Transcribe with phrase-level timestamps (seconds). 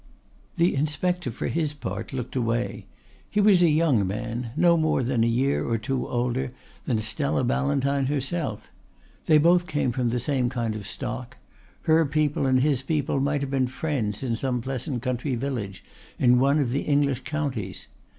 [0.55, 2.87] The Inspector for his part looked away.
[3.29, 6.49] He was a young man no more than a year or two older
[6.85, 8.71] than Stella Ballantyne herself.
[9.27, 11.37] They both came from the same kind of stock.
[11.83, 15.83] Her people and his people might have been friends in some pleasant country village
[16.17, 17.87] in one of the English counties.